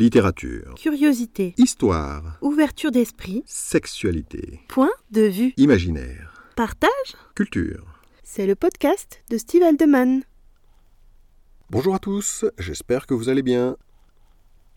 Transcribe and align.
Littérature. 0.00 0.76
Curiosité. 0.76 1.54
Histoire. 1.58 2.38
Ouverture 2.40 2.92
d'esprit. 2.92 3.42
Sexualité. 3.46 4.60
Point 4.68 4.92
de 5.10 5.22
vue. 5.22 5.54
Imaginaire. 5.56 6.40
Partage. 6.54 7.16
Culture. 7.34 7.84
C'est 8.22 8.46
le 8.46 8.54
podcast 8.54 9.24
de 9.28 9.36
Steve 9.36 9.64
Aldeman. 9.64 10.22
Bonjour 11.70 11.96
à 11.96 11.98
tous, 11.98 12.44
j'espère 12.60 13.08
que 13.08 13.14
vous 13.14 13.28
allez 13.28 13.42
bien. 13.42 13.76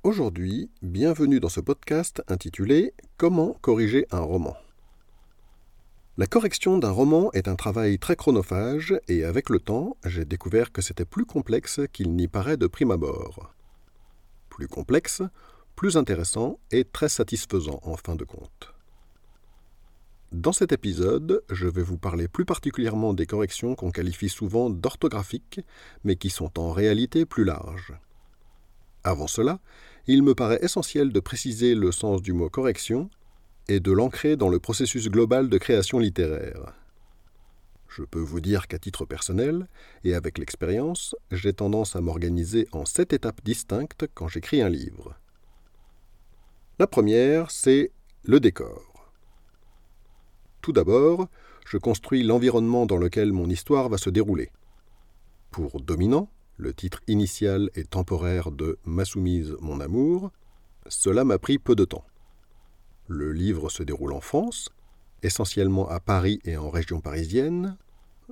Aujourd'hui, 0.01 0.71
bienvenue 0.81 1.39
dans 1.39 1.49
ce 1.49 1.59
podcast 1.59 2.23
intitulé 2.27 2.95
Comment 3.17 3.55
corriger 3.61 4.07
un 4.09 4.21
roman. 4.21 4.57
La 6.17 6.25
correction 6.25 6.79
d'un 6.79 6.89
roman 6.89 7.31
est 7.33 7.47
un 7.47 7.55
travail 7.55 7.99
très 7.99 8.15
chronophage 8.15 8.99
et 9.07 9.23
avec 9.23 9.51
le 9.51 9.59
temps, 9.59 9.97
j'ai 10.03 10.25
découvert 10.25 10.71
que 10.71 10.81
c'était 10.81 11.05
plus 11.05 11.25
complexe 11.25 11.79
qu'il 11.93 12.15
n'y 12.15 12.27
paraît 12.27 12.57
de 12.57 12.65
prime 12.65 12.89
abord. 12.89 13.53
Plus 14.51 14.67
complexe, 14.67 15.23
plus 15.75 15.97
intéressant 15.97 16.59
et 16.69 16.83
très 16.83 17.09
satisfaisant 17.09 17.79
en 17.81 17.95
fin 17.95 18.15
de 18.15 18.25
compte. 18.25 18.73
Dans 20.33 20.51
cet 20.51 20.71
épisode, 20.71 21.43
je 21.49 21.67
vais 21.67 21.81
vous 21.81 21.97
parler 21.97 22.27
plus 22.27 22.45
particulièrement 22.45 23.13
des 23.13 23.25
corrections 23.25 23.75
qu'on 23.75 23.91
qualifie 23.91 24.29
souvent 24.29 24.69
d'orthographiques, 24.69 25.61
mais 26.03 26.17
qui 26.17 26.29
sont 26.29 26.59
en 26.59 26.71
réalité 26.71 27.25
plus 27.25 27.45
larges. 27.45 27.93
Avant 29.03 29.27
cela, 29.27 29.59
il 30.05 30.21
me 30.21 30.35
paraît 30.35 30.59
essentiel 30.61 31.11
de 31.11 31.19
préciser 31.19 31.73
le 31.73 31.91
sens 31.91 32.21
du 32.21 32.33
mot 32.33 32.49
correction 32.49 33.09
et 33.67 33.79
de 33.79 33.91
l'ancrer 33.91 34.35
dans 34.35 34.49
le 34.49 34.59
processus 34.59 35.09
global 35.09 35.49
de 35.49 35.57
création 35.57 35.97
littéraire. 35.97 36.73
Je 37.91 38.03
peux 38.03 38.21
vous 38.21 38.39
dire 38.39 38.67
qu'à 38.69 38.79
titre 38.79 39.03
personnel, 39.03 39.67
et 40.05 40.15
avec 40.15 40.37
l'expérience, 40.37 41.13
j'ai 41.29 41.51
tendance 41.51 41.97
à 41.97 42.01
m'organiser 42.01 42.69
en 42.71 42.85
sept 42.85 43.11
étapes 43.11 43.43
distinctes 43.43 44.07
quand 44.13 44.29
j'écris 44.29 44.61
un 44.61 44.69
livre. 44.69 45.15
La 46.79 46.87
première, 46.87 47.51
c'est 47.51 47.91
le 48.23 48.39
décor. 48.39 49.11
Tout 50.61 50.71
d'abord, 50.71 51.27
je 51.65 51.77
construis 51.77 52.23
l'environnement 52.23 52.85
dans 52.85 52.97
lequel 52.97 53.33
mon 53.33 53.49
histoire 53.49 53.89
va 53.89 53.97
se 53.97 54.09
dérouler. 54.09 54.51
Pour 55.49 55.81
dominant, 55.81 56.29
le 56.55 56.73
titre 56.73 57.01
initial 57.07 57.69
et 57.75 57.83
temporaire 57.83 58.51
de 58.51 58.79
Ma 58.85 59.03
soumise, 59.03 59.57
mon 59.59 59.81
amour, 59.81 60.31
cela 60.87 61.25
m'a 61.25 61.39
pris 61.39 61.59
peu 61.59 61.75
de 61.75 61.83
temps. 61.83 62.05
Le 63.07 63.33
livre 63.33 63.69
se 63.69 63.83
déroule 63.83 64.13
en 64.13 64.21
France, 64.21 64.69
essentiellement 65.23 65.89
à 65.89 65.99
Paris 65.99 66.39
et 66.45 66.57
en 66.57 66.69
région 66.69 67.01
parisienne, 67.01 67.77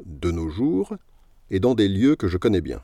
de 0.05 0.31
nos 0.31 0.49
jours, 0.49 0.95
et 1.49 1.59
dans 1.59 1.75
des 1.75 1.87
lieux 1.87 2.15
que 2.15 2.27
je 2.27 2.37
connais 2.37 2.61
bien. 2.61 2.81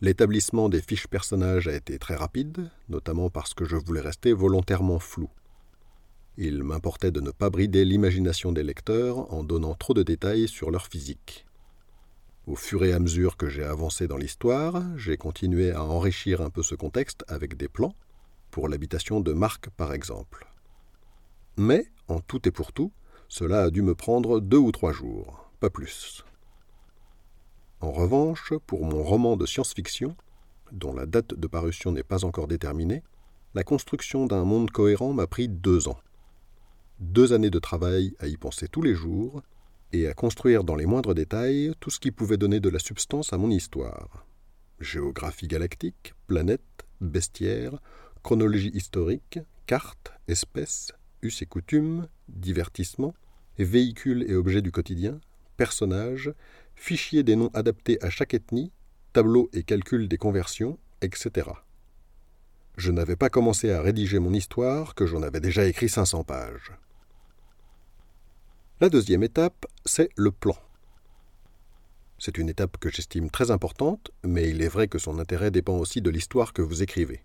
L'établissement 0.00 0.68
des 0.68 0.82
fiches 0.82 1.06
personnages 1.06 1.68
a 1.68 1.74
été 1.74 1.98
très 1.98 2.16
rapide, 2.16 2.70
notamment 2.88 3.30
parce 3.30 3.54
que 3.54 3.64
je 3.64 3.76
voulais 3.76 4.00
rester 4.00 4.32
volontairement 4.32 4.98
flou. 4.98 5.30
Il 6.36 6.64
m'importait 6.64 7.12
de 7.12 7.20
ne 7.20 7.30
pas 7.30 7.48
brider 7.48 7.84
l'imagination 7.84 8.50
des 8.50 8.64
lecteurs 8.64 9.32
en 9.32 9.44
donnant 9.44 9.74
trop 9.74 9.94
de 9.94 10.02
détails 10.02 10.48
sur 10.48 10.70
leur 10.70 10.88
physique. 10.88 11.46
Au 12.46 12.56
fur 12.56 12.84
et 12.84 12.92
à 12.92 12.98
mesure 12.98 13.36
que 13.36 13.48
j'ai 13.48 13.62
avancé 13.62 14.08
dans 14.08 14.16
l'histoire, 14.16 14.82
j'ai 14.96 15.16
continué 15.16 15.70
à 15.70 15.82
enrichir 15.82 16.42
un 16.42 16.50
peu 16.50 16.62
ce 16.62 16.74
contexte 16.74 17.24
avec 17.28 17.56
des 17.56 17.68
plans, 17.68 17.94
pour 18.50 18.68
l'habitation 18.68 19.20
de 19.20 19.32
Marc 19.32 19.70
par 19.70 19.94
exemple. 19.94 20.46
Mais, 21.56 21.86
en 22.08 22.20
tout 22.20 22.46
et 22.48 22.50
pour 22.50 22.72
tout, 22.72 22.92
cela 23.28 23.62
a 23.62 23.70
dû 23.70 23.82
me 23.82 23.94
prendre 23.94 24.40
deux 24.40 24.58
ou 24.58 24.72
trois 24.72 24.92
jours, 24.92 25.50
pas 25.60 25.70
plus. 25.70 26.24
En 27.80 27.92
revanche, 27.92 28.52
pour 28.66 28.84
mon 28.84 29.02
roman 29.02 29.36
de 29.36 29.46
science-fiction, 29.46 30.16
dont 30.72 30.94
la 30.94 31.06
date 31.06 31.34
de 31.34 31.46
parution 31.46 31.92
n'est 31.92 32.02
pas 32.02 32.24
encore 32.24 32.48
déterminée, 32.48 33.02
la 33.54 33.62
construction 33.62 34.26
d'un 34.26 34.44
monde 34.44 34.70
cohérent 34.70 35.12
m'a 35.12 35.26
pris 35.26 35.48
deux 35.48 35.88
ans. 35.88 35.98
Deux 37.00 37.32
années 37.32 37.50
de 37.50 37.58
travail 37.58 38.14
à 38.18 38.26
y 38.26 38.36
penser 38.36 38.68
tous 38.68 38.82
les 38.82 38.94
jours 38.94 39.42
et 39.92 40.08
à 40.08 40.14
construire 40.14 40.64
dans 40.64 40.74
les 40.74 40.86
moindres 40.86 41.14
détails 41.14 41.72
tout 41.78 41.90
ce 41.90 42.00
qui 42.00 42.10
pouvait 42.10 42.36
donner 42.36 42.60
de 42.60 42.68
la 42.68 42.78
substance 42.78 43.32
à 43.32 43.38
mon 43.38 43.50
histoire. 43.50 44.26
Géographie 44.80 45.46
galactique, 45.46 46.14
planètes, 46.26 46.84
bestiaires, 47.00 47.78
chronologie 48.22 48.72
historique, 48.74 49.38
cartes, 49.66 50.12
espèces, 50.26 50.92
us 51.24 51.42
et 51.42 51.46
coutumes, 51.46 52.08
divertissement, 52.28 53.14
véhicules 53.58 54.24
et 54.28 54.34
objets 54.34 54.62
du 54.62 54.72
quotidien, 54.72 55.20
personnages, 55.56 56.32
fichiers 56.74 57.22
des 57.22 57.36
noms 57.36 57.50
adaptés 57.54 58.02
à 58.02 58.10
chaque 58.10 58.34
ethnie, 58.34 58.72
tableaux 59.12 59.48
et 59.52 59.62
calculs 59.62 60.08
des 60.08 60.18
conversions, 60.18 60.78
etc. 61.00 61.50
Je 62.76 62.90
n'avais 62.90 63.16
pas 63.16 63.30
commencé 63.30 63.70
à 63.70 63.80
rédiger 63.80 64.18
mon 64.18 64.32
histoire 64.32 64.94
que 64.94 65.06
j'en 65.06 65.22
avais 65.22 65.40
déjà 65.40 65.64
écrit 65.64 65.88
500 65.88 66.24
pages. 66.24 66.72
La 68.80 68.88
deuxième 68.88 69.22
étape, 69.22 69.66
c'est 69.84 70.10
le 70.16 70.32
plan. 70.32 70.56
C'est 72.18 72.38
une 72.38 72.48
étape 72.48 72.78
que 72.78 72.90
j'estime 72.90 73.30
très 73.30 73.50
importante, 73.50 74.10
mais 74.24 74.48
il 74.48 74.62
est 74.62 74.68
vrai 74.68 74.88
que 74.88 74.98
son 74.98 75.18
intérêt 75.18 75.50
dépend 75.50 75.76
aussi 75.76 76.00
de 76.00 76.10
l'histoire 76.10 76.52
que 76.52 76.62
vous 76.62 76.82
écrivez. 76.82 77.22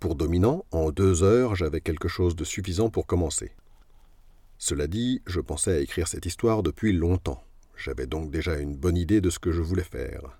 Pour 0.00 0.14
dominant, 0.14 0.64
en 0.70 0.90
deux 0.90 1.22
heures, 1.22 1.54
j'avais 1.54 1.82
quelque 1.82 2.08
chose 2.08 2.34
de 2.34 2.44
suffisant 2.44 2.88
pour 2.88 3.06
commencer. 3.06 3.52
Cela 4.56 4.86
dit, 4.86 5.20
je 5.26 5.40
pensais 5.40 5.74
à 5.74 5.80
écrire 5.80 6.08
cette 6.08 6.24
histoire 6.24 6.62
depuis 6.62 6.94
longtemps. 6.94 7.44
J'avais 7.76 8.06
donc 8.06 8.30
déjà 8.30 8.58
une 8.58 8.76
bonne 8.76 8.96
idée 8.96 9.20
de 9.20 9.28
ce 9.28 9.38
que 9.38 9.52
je 9.52 9.60
voulais 9.60 9.84
faire. 9.84 10.38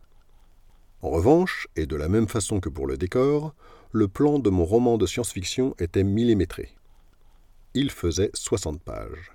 En 1.02 1.10
revanche, 1.10 1.68
et 1.76 1.84
de 1.84 1.94
la 1.94 2.08
même 2.08 2.26
façon 2.26 2.60
que 2.60 2.70
pour 2.70 2.86
le 2.86 2.96
décor, 2.96 3.54
le 3.92 4.08
plan 4.08 4.38
de 4.38 4.48
mon 4.48 4.64
roman 4.64 4.96
de 4.96 5.04
science-fiction 5.04 5.74
était 5.78 6.04
millimétré. 6.04 6.70
Il 7.74 7.90
faisait 7.90 8.30
60 8.32 8.82
pages. 8.82 9.30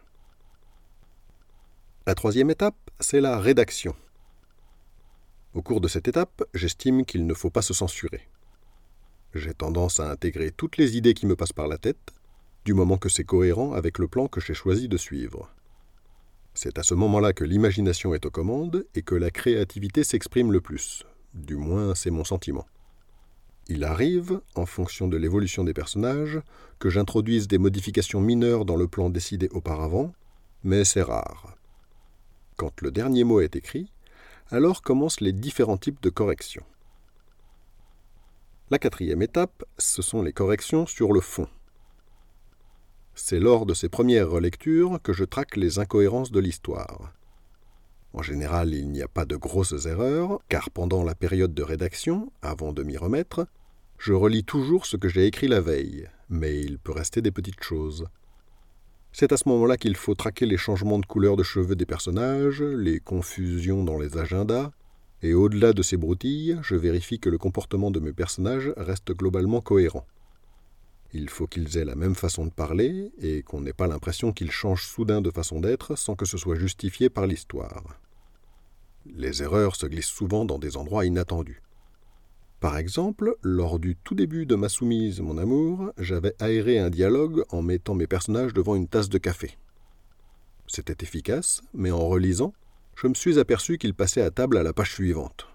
La 2.07 2.15
troisième 2.15 2.49
étape, 2.49 2.89
c'est 2.99 3.21
la 3.21 3.39
rédaction. 3.39 3.95
Au 5.53 5.61
cours 5.61 5.81
de 5.81 5.87
cette 5.87 6.07
étape, 6.07 6.43
j'estime 6.55 7.05
qu'il 7.05 7.27
ne 7.27 7.33
faut 7.35 7.51
pas 7.51 7.61
se 7.61 7.73
censurer. 7.75 8.27
J'ai 9.35 9.53
tendance 9.53 9.99
à 9.99 10.09
intégrer 10.09 10.51
toutes 10.51 10.77
les 10.77 10.95
idées 10.95 11.13
qui 11.13 11.25
me 11.25 11.35
passent 11.35 11.51
par 11.51 11.67
la 11.67 11.77
tête, 11.77 12.13
du 12.63 12.73
moment 12.73 12.97
que 12.97 13.09
c'est 13.09 13.25
cohérent 13.25 13.73
avec 13.73 13.99
le 13.99 14.07
plan 14.07 14.29
que 14.29 14.39
j'ai 14.39 14.53
choisi 14.53 14.87
de 14.87 14.95
suivre. 14.95 15.53
C'est 16.53 16.79
à 16.79 16.83
ce 16.83 16.93
moment-là 16.93 17.33
que 17.33 17.43
l'imagination 17.43 18.13
est 18.13 18.25
aux 18.25 18.31
commandes 18.31 18.85
et 18.95 19.01
que 19.01 19.13
la 19.13 19.31
créativité 19.31 20.05
s'exprime 20.05 20.53
le 20.53 20.61
plus. 20.61 21.03
Du 21.33 21.57
moins, 21.57 21.95
c'est 21.95 22.11
mon 22.11 22.23
sentiment. 22.23 22.65
Il 23.67 23.83
arrive, 23.83 24.39
en 24.55 24.65
fonction 24.65 25.09
de 25.09 25.17
l'évolution 25.17 25.65
des 25.65 25.73
personnages, 25.73 26.39
que 26.79 26.89
j'introduise 26.89 27.49
des 27.49 27.57
modifications 27.57 28.21
mineures 28.21 28.63
dans 28.63 28.77
le 28.77 28.87
plan 28.87 29.09
décidé 29.09 29.49
auparavant, 29.51 30.13
mais 30.63 30.85
c'est 30.85 31.01
rare. 31.01 31.57
Quand 32.55 32.81
le 32.81 32.89
dernier 32.89 33.25
mot 33.25 33.41
est 33.41 33.57
écrit, 33.57 33.91
alors 34.49 34.81
commencent 34.81 35.19
les 35.19 35.33
différents 35.33 35.77
types 35.77 36.01
de 36.01 36.09
corrections. 36.09 36.63
La 38.71 38.79
quatrième 38.79 39.21
étape, 39.21 39.63
ce 39.77 40.01
sont 40.01 40.23
les 40.23 40.33
corrections 40.33 40.87
sur 40.87 41.13
le 41.13 41.21
fond. 41.21 41.47
C'est 43.13 43.39
lors 43.39 43.67
de 43.67 43.75
ces 43.75 43.89
premières 43.89 44.27
relectures 44.27 44.99
que 45.03 45.13
je 45.13 45.23
traque 45.23 45.55
les 45.55 45.77
incohérences 45.77 46.31
de 46.31 46.39
l'histoire. 46.39 47.13
En 48.13 48.23
général, 48.23 48.73
il 48.73 48.89
n'y 48.89 49.03
a 49.03 49.07
pas 49.07 49.25
de 49.25 49.35
grosses 49.35 49.85
erreurs, 49.85 50.39
car 50.49 50.71
pendant 50.71 51.03
la 51.03 51.13
période 51.13 51.53
de 51.53 51.61
rédaction, 51.61 52.31
avant 52.41 52.73
de 52.73 52.81
m'y 52.81 52.97
remettre, 52.97 53.45
je 53.99 54.13
relis 54.13 54.43
toujours 54.43 54.87
ce 54.87 54.97
que 54.97 55.09
j'ai 55.09 55.27
écrit 55.27 55.47
la 55.47 55.61
veille, 55.61 56.09
mais 56.29 56.59
il 56.59 56.79
peut 56.79 56.91
rester 56.91 57.21
des 57.21 57.31
petites 57.31 57.63
choses. 57.63 58.07
C'est 59.11 59.31
à 59.31 59.37
ce 59.37 59.47
moment-là 59.47 59.77
qu'il 59.77 59.95
faut 59.95 60.15
traquer 60.15 60.47
les 60.47 60.57
changements 60.57 60.97
de 60.97 61.05
couleur 61.05 61.35
de 61.35 61.43
cheveux 61.43 61.75
des 61.75 61.85
personnages, 61.85 62.63
les 62.63 62.99
confusions 62.99 63.83
dans 63.83 63.99
les 63.99 64.17
agendas, 64.17 64.71
et 65.25 65.33
au-delà 65.33 65.73
de 65.73 65.81
ces 65.81 65.97
broutilles, 65.97 66.59
je 66.61 66.75
vérifie 66.75 67.19
que 67.19 67.31
le 67.31 67.39
comportement 67.39 67.89
de 67.89 67.99
mes 67.99 68.13
personnages 68.13 68.71
reste 68.77 69.11
globalement 69.11 69.59
cohérent. 69.59 70.05
Il 71.13 71.29
faut 71.29 71.47
qu'ils 71.47 71.79
aient 71.79 71.85
la 71.85 71.95
même 71.95 72.13
façon 72.13 72.45
de 72.45 72.51
parler 72.51 73.11
et 73.17 73.41
qu'on 73.41 73.61
n'ait 73.61 73.73
pas 73.73 73.87
l'impression 73.87 74.33
qu'ils 74.33 74.51
changent 74.51 74.85
soudain 74.85 75.21
de 75.21 75.31
façon 75.31 75.61
d'être 75.61 75.95
sans 75.95 76.15
que 76.15 76.25
ce 76.25 76.37
soit 76.37 76.53
justifié 76.53 77.09
par 77.09 77.25
l'histoire. 77.25 77.99
Les 79.07 79.41
erreurs 79.41 79.75
se 79.75 79.87
glissent 79.87 80.05
souvent 80.05 80.45
dans 80.45 80.59
des 80.59 80.77
endroits 80.77 81.05
inattendus. 81.07 81.63
Par 82.59 82.77
exemple, 82.77 83.35
lors 83.41 83.79
du 83.79 83.95
tout 83.95 84.13
début 84.13 84.45
de 84.45 84.53
Ma 84.53 84.69
soumise, 84.69 85.21
mon 85.21 85.39
amour, 85.39 85.91
j'avais 85.97 86.35
aéré 86.37 86.77
un 86.77 86.91
dialogue 86.91 87.45
en 87.49 87.63
mettant 87.63 87.95
mes 87.95 88.07
personnages 88.07 88.53
devant 88.53 88.75
une 88.75 88.87
tasse 88.87 89.09
de 89.09 89.17
café. 89.17 89.57
C'était 90.67 91.03
efficace, 91.03 91.63
mais 91.73 91.89
en 91.89 92.07
relisant, 92.07 92.53
je 92.95 93.07
me 93.07 93.13
suis 93.13 93.39
aperçu 93.39 93.77
qu'il 93.77 93.93
passait 93.93 94.21
à 94.21 94.31
table 94.31 94.57
à 94.57 94.63
la 94.63 94.73
page 94.73 94.93
suivante. 94.93 95.47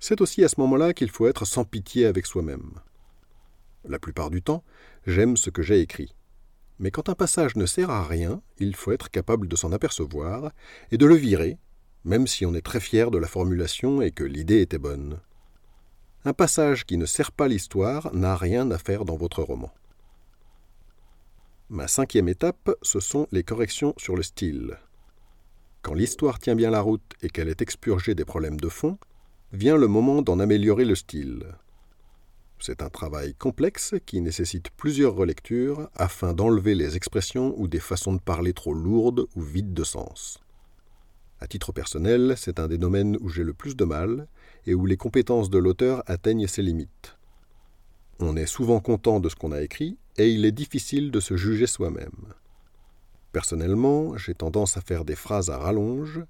C'est 0.00 0.20
aussi 0.20 0.44
à 0.44 0.48
ce 0.48 0.60
moment-là 0.60 0.92
qu'il 0.92 1.10
faut 1.10 1.26
être 1.26 1.44
sans 1.44 1.64
pitié 1.64 2.06
avec 2.06 2.26
soi-même. 2.26 2.80
La 3.84 3.98
plupart 3.98 4.30
du 4.30 4.42
temps, 4.42 4.64
j'aime 5.06 5.36
ce 5.36 5.50
que 5.50 5.62
j'ai 5.62 5.80
écrit. 5.80 6.14
Mais 6.78 6.90
quand 6.90 7.08
un 7.08 7.14
passage 7.14 7.56
ne 7.56 7.66
sert 7.66 7.90
à 7.90 8.04
rien, 8.04 8.42
il 8.58 8.74
faut 8.74 8.92
être 8.92 9.10
capable 9.10 9.48
de 9.48 9.56
s'en 9.56 9.72
apercevoir 9.72 10.50
et 10.90 10.98
de 10.98 11.06
le 11.06 11.14
virer, 11.14 11.58
même 12.04 12.26
si 12.26 12.44
on 12.44 12.54
est 12.54 12.64
très 12.64 12.80
fier 12.80 13.10
de 13.10 13.18
la 13.18 13.28
formulation 13.28 14.02
et 14.02 14.10
que 14.10 14.24
l'idée 14.24 14.60
était 14.60 14.78
bonne. 14.78 15.20
Un 16.24 16.32
passage 16.32 16.84
qui 16.84 16.98
ne 16.98 17.06
sert 17.06 17.32
pas 17.32 17.48
l'histoire 17.48 18.12
n'a 18.14 18.36
rien 18.36 18.70
à 18.70 18.78
faire 18.78 19.04
dans 19.04 19.16
votre 19.16 19.42
roman. 19.42 19.72
Ma 21.68 21.88
cinquième 21.88 22.28
étape, 22.28 22.70
ce 22.82 23.00
sont 23.00 23.26
les 23.32 23.42
corrections 23.42 23.94
sur 23.96 24.16
le 24.16 24.22
style. 24.22 24.78
Quand 25.86 25.94
l'histoire 25.94 26.40
tient 26.40 26.56
bien 26.56 26.70
la 26.70 26.80
route 26.80 27.12
et 27.22 27.28
qu'elle 27.28 27.48
est 27.48 27.62
expurgée 27.62 28.16
des 28.16 28.24
problèmes 28.24 28.58
de 28.58 28.68
fond, 28.68 28.98
vient 29.52 29.76
le 29.76 29.86
moment 29.86 30.20
d'en 30.20 30.40
améliorer 30.40 30.84
le 30.84 30.96
style. 30.96 31.46
C'est 32.58 32.82
un 32.82 32.88
travail 32.88 33.34
complexe 33.34 33.94
qui 34.04 34.20
nécessite 34.20 34.70
plusieurs 34.70 35.14
relectures 35.14 35.88
afin 35.94 36.34
d'enlever 36.34 36.74
les 36.74 36.96
expressions 36.96 37.54
ou 37.56 37.68
des 37.68 37.78
façons 37.78 38.14
de 38.14 38.20
parler 38.20 38.52
trop 38.52 38.74
lourdes 38.74 39.28
ou 39.36 39.40
vides 39.42 39.74
de 39.74 39.84
sens. 39.84 40.40
À 41.38 41.46
titre 41.46 41.70
personnel, 41.70 42.34
c'est 42.36 42.58
un 42.58 42.66
des 42.66 42.78
domaines 42.78 43.16
où 43.20 43.28
j'ai 43.28 43.44
le 43.44 43.54
plus 43.54 43.76
de 43.76 43.84
mal 43.84 44.26
et 44.66 44.74
où 44.74 44.86
les 44.86 44.96
compétences 44.96 45.50
de 45.50 45.58
l'auteur 45.58 46.02
atteignent 46.06 46.48
ses 46.48 46.62
limites. 46.62 47.16
On 48.18 48.36
est 48.36 48.46
souvent 48.46 48.80
content 48.80 49.20
de 49.20 49.28
ce 49.28 49.36
qu'on 49.36 49.52
a 49.52 49.62
écrit 49.62 49.98
et 50.18 50.32
il 50.32 50.46
est 50.46 50.50
difficile 50.50 51.12
de 51.12 51.20
se 51.20 51.36
juger 51.36 51.68
soi-même. 51.68 52.34
Personnellement, 53.36 54.16
j'ai 54.16 54.32
tendance 54.32 54.78
à 54.78 54.80
faire 54.80 55.04
des 55.04 55.14
phrases 55.14 55.50
à 55.50 55.58
rallonge, 55.58 56.22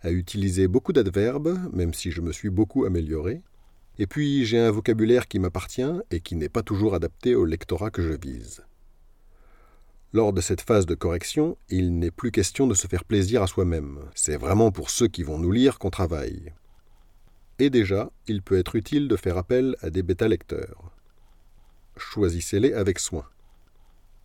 à 0.00 0.12
utiliser 0.12 0.68
beaucoup 0.68 0.92
d'adverbes, 0.92 1.58
même 1.72 1.92
si 1.92 2.12
je 2.12 2.20
me 2.20 2.30
suis 2.30 2.50
beaucoup 2.50 2.84
amélioré, 2.84 3.42
et 3.98 4.06
puis 4.06 4.44
j'ai 4.44 4.60
un 4.60 4.70
vocabulaire 4.70 5.26
qui 5.26 5.40
m'appartient 5.40 6.00
et 6.12 6.20
qui 6.20 6.36
n'est 6.36 6.48
pas 6.48 6.62
toujours 6.62 6.94
adapté 6.94 7.34
au 7.34 7.44
lectorat 7.46 7.90
que 7.90 8.00
je 8.00 8.12
vise. 8.12 8.62
Lors 10.12 10.32
de 10.32 10.40
cette 10.40 10.60
phase 10.60 10.86
de 10.86 10.94
correction, 10.94 11.58
il 11.68 11.98
n'est 11.98 12.12
plus 12.12 12.30
question 12.30 12.68
de 12.68 12.74
se 12.74 12.86
faire 12.86 13.04
plaisir 13.04 13.42
à 13.42 13.48
soi-même. 13.48 13.98
C'est 14.14 14.36
vraiment 14.36 14.70
pour 14.70 14.90
ceux 14.90 15.08
qui 15.08 15.24
vont 15.24 15.38
nous 15.38 15.50
lire 15.50 15.80
qu'on 15.80 15.90
travaille. 15.90 16.52
Et 17.58 17.70
déjà, 17.70 18.12
il 18.28 18.40
peut 18.40 18.56
être 18.60 18.76
utile 18.76 19.08
de 19.08 19.16
faire 19.16 19.36
appel 19.36 19.74
à 19.80 19.90
des 19.90 20.04
bêta-lecteurs. 20.04 20.92
Choisissez-les 21.96 22.72
avec 22.72 23.00
soin. 23.00 23.24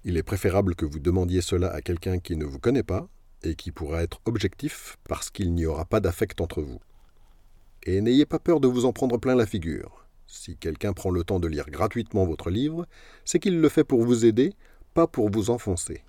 Il 0.07 0.15
est 0.15 0.24
préférable 0.24 0.74
que 0.74 0.86
vous 0.86 1.00
demandiez 1.00 1.42
cela 1.42 1.68
à 1.68 1.81
quelqu'un 1.81 2.18
qui 2.18 2.38
ne 2.38 2.45
vous 2.45 2.59
connaît 2.59 2.81
pas 2.81 3.09
et 3.44 3.56
qui 3.56 3.71
pourra 3.74 4.04
être 4.04 4.21
objectif 4.24 4.95
parce 5.04 5.30
qu'il 5.30 5.54
n'y 5.54 5.65
aura 5.65 5.83
pas 5.83 6.00
d'affect 6.00 6.39
entre 6.39 6.62
vous. 6.62 6.80
Et 7.83 8.00
n'ayez 8.00 8.25
pas 8.25 8.39
peur 8.39 8.62
de 8.62 8.69
vous 8.69 8.86
en 8.86 8.94
prendre 8.94 9.18
plein 9.18 9.36
la 9.36 9.45
figure. 9.45 10.07
Si 10.25 10.56
quelqu'un 10.56 10.94
prend 10.94 11.09
le 11.09 11.25
temps 11.25 11.42
de 11.42 11.48
lire 11.50 11.69
gratuitement 11.69 12.25
votre 12.25 12.50
livre, 12.50 12.88
c'est 13.25 13.39
qu'il 13.39 13.59
le 13.59 13.68
fait 13.68 13.83
pour 13.83 14.06
vous 14.06 14.24
aider, 14.24 14.54
pas 14.94 15.07
pour 15.07 15.30
vous 15.30 15.50
enfoncer. 15.50 16.06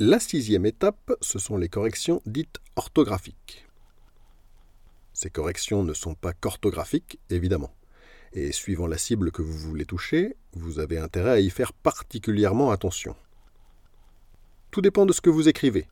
La 0.00 0.18
sixième 0.18 0.66
étape, 0.66 1.12
ce 1.20 1.38
sont 1.38 1.56
les 1.56 1.68
corrections 1.68 2.20
dites 2.26 2.58
orthographiques. 2.74 3.64
Ces 5.12 5.30
corrections 5.30 5.84
ne 5.84 5.94
sont 5.94 6.16
pas 6.16 6.32
qu'orthographiques, 6.32 7.20
évidemment 7.30 7.72
et 8.34 8.52
suivant 8.52 8.86
la 8.86 8.98
cible 8.98 9.30
que 9.30 9.42
vous 9.42 9.56
voulez 9.56 9.84
toucher, 9.84 10.36
vous 10.54 10.78
avez 10.78 10.98
intérêt 10.98 11.30
à 11.30 11.40
y 11.40 11.50
faire 11.50 11.72
particulièrement 11.72 12.70
attention. 12.70 13.14
Tout 14.70 14.80
dépend 14.80 15.06
de 15.06 15.12
ce 15.12 15.20
que 15.20 15.30
vous 15.30 15.48
écrivez. 15.48 15.86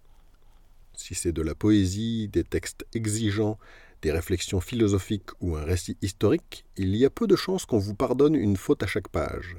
Si 0.97 1.15
c'est 1.15 1.33
de 1.33 1.43
la 1.43 1.55
poésie, 1.55 2.29
des 2.29 2.45
textes 2.45 2.87
exigeants, 2.95 3.59
des 4.03 4.13
réflexions 4.13 4.61
philosophiques 4.61 5.31
ou 5.41 5.57
un 5.57 5.65
récit 5.65 5.97
historique, 6.01 6.65
il 6.77 6.97
y 6.97 7.05
a 7.05 7.11
peu 7.11 7.27
de 7.27 7.37
chances 7.37 7.67
qu'on 7.67 7.79
vous 7.79 7.95
pardonne 7.95 8.35
une 8.35 8.57
faute 8.57 8.83
à 8.83 8.87
chaque 8.87 9.09
page. 9.09 9.57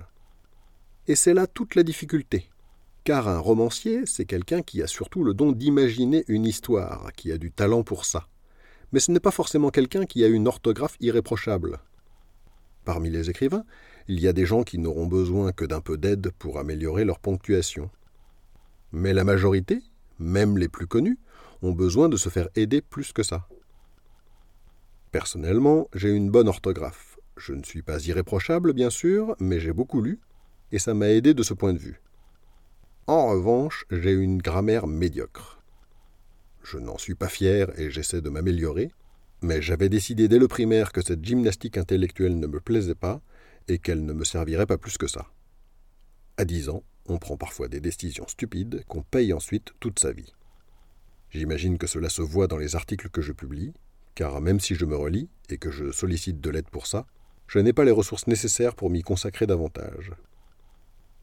Et 1.07 1.15
c'est 1.15 1.33
là 1.33 1.47
toute 1.47 1.75
la 1.75 1.83
difficulté. 1.83 2.49
Car 3.03 3.27
un 3.27 3.39
romancier, 3.39 4.05
c'est 4.05 4.25
quelqu'un 4.25 4.61
qui 4.61 4.81
a 4.81 4.87
surtout 4.87 5.23
le 5.23 5.33
don 5.33 5.51
d'imaginer 5.51 6.23
une 6.27 6.45
histoire, 6.45 7.11
qui 7.13 7.31
a 7.31 7.37
du 7.37 7.51
talent 7.51 7.83
pour 7.83 8.05
ça. 8.05 8.27
Mais 8.91 8.99
ce 8.99 9.11
n'est 9.11 9.19
pas 9.19 9.31
forcément 9.31 9.69
quelqu'un 9.69 10.05
qui 10.05 10.23
a 10.23 10.27
une 10.27 10.47
orthographe 10.47 10.97
irréprochable. 10.99 11.79
Parmi 12.85 13.09
les 13.09 13.29
écrivains, 13.29 13.65
il 14.07 14.19
y 14.19 14.27
a 14.27 14.33
des 14.33 14.45
gens 14.45 14.63
qui 14.63 14.77
n'auront 14.77 15.07
besoin 15.07 15.51
que 15.51 15.65
d'un 15.65 15.81
peu 15.81 15.97
d'aide 15.97 16.31
pour 16.39 16.59
améliorer 16.59 17.05
leur 17.05 17.19
ponctuation. 17.19 17.89
Mais 18.91 19.13
la 19.13 19.23
majorité, 19.23 19.81
même 20.19 20.57
les 20.57 20.67
plus 20.67 20.87
connus, 20.87 21.19
ont 21.61 21.71
besoin 21.71 22.09
de 22.09 22.17
se 22.17 22.29
faire 22.29 22.49
aider 22.55 22.81
plus 22.81 23.13
que 23.13 23.23
ça. 23.23 23.47
Personnellement, 25.11 25.87
j'ai 25.93 26.09
une 26.09 26.31
bonne 26.31 26.47
orthographe. 26.47 27.17
Je 27.37 27.53
ne 27.53 27.63
suis 27.63 27.81
pas 27.81 28.03
irréprochable, 28.05 28.73
bien 28.73 28.89
sûr, 28.89 29.35
mais 29.39 29.59
j'ai 29.59 29.73
beaucoup 29.73 30.01
lu, 30.01 30.19
et 30.71 30.79
ça 30.79 30.93
m'a 30.93 31.09
aidé 31.09 31.33
de 31.33 31.43
ce 31.43 31.53
point 31.53 31.73
de 31.73 31.79
vue. 31.79 32.01
En 33.07 33.27
revanche, 33.27 33.85
j'ai 33.91 34.13
une 34.13 34.37
grammaire 34.37 34.87
médiocre. 34.87 35.61
Je 36.63 36.77
n'en 36.77 36.97
suis 36.97 37.15
pas 37.15 37.27
fier 37.27 37.77
et 37.79 37.89
j'essaie 37.89 38.21
de 38.21 38.29
m'améliorer, 38.29 38.91
mais 39.41 39.61
j'avais 39.61 39.89
décidé 39.89 40.27
dès 40.27 40.39
le 40.39 40.47
primaire 40.47 40.91
que 40.91 41.01
cette 41.01 41.23
gymnastique 41.23 41.77
intellectuelle 41.77 42.39
ne 42.39 42.47
me 42.47 42.59
plaisait 42.59 42.95
pas 42.95 43.21
et 43.67 43.79
qu'elle 43.79 44.05
ne 44.05 44.13
me 44.13 44.23
servirait 44.23 44.65
pas 44.65 44.77
plus 44.77 44.97
que 44.97 45.07
ça. 45.07 45.27
À 46.37 46.45
dix 46.45 46.69
ans, 46.69 46.83
on 47.07 47.17
prend 47.17 47.37
parfois 47.37 47.67
des 47.67 47.81
décisions 47.81 48.27
stupides 48.27 48.83
qu'on 48.87 49.01
paye 49.01 49.33
ensuite 49.33 49.71
toute 49.79 49.99
sa 49.99 50.11
vie. 50.11 50.33
J'imagine 51.29 51.77
que 51.77 51.87
cela 51.87 52.09
se 52.09 52.21
voit 52.21 52.47
dans 52.47 52.57
les 52.57 52.75
articles 52.75 53.09
que 53.09 53.21
je 53.21 53.31
publie, 53.31 53.73
car 54.15 54.41
même 54.41 54.59
si 54.59 54.75
je 54.75 54.85
me 54.85 54.95
relis 54.95 55.29
et 55.49 55.57
que 55.57 55.71
je 55.71 55.91
sollicite 55.91 56.41
de 56.41 56.49
l'aide 56.49 56.69
pour 56.69 56.87
ça, 56.87 57.05
je 57.47 57.59
n'ai 57.59 57.73
pas 57.73 57.85
les 57.85 57.91
ressources 57.91 58.27
nécessaires 58.27 58.75
pour 58.75 58.89
m'y 58.89 59.01
consacrer 59.01 59.47
davantage. 59.47 60.11